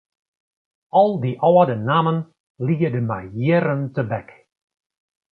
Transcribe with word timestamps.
Al 1.01 1.11
dy 1.21 1.31
âlde 1.47 1.75
nammen 1.87 2.19
liede 2.65 3.01
my 3.09 3.21
jierren 3.39 3.81
tebek. 3.95 4.29